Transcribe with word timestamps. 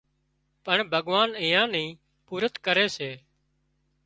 پڻ 0.65 0.77
ڀڳوان 0.91 1.29
ايئان 1.41 1.67
نِي 1.73 1.85
پُورت 2.25 2.53
ڪري 2.65 2.87
سي 2.97 3.11